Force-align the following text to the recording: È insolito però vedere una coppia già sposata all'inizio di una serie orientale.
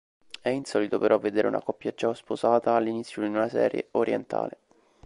È 0.41 0.49
insolito 0.49 0.97
però 0.97 1.19
vedere 1.19 1.47
una 1.47 1.61
coppia 1.61 1.93
già 1.93 2.11
sposata 2.15 2.73
all'inizio 2.73 3.21
di 3.21 3.27
una 3.27 3.47
serie 3.49 3.89
orientale. 3.91 4.57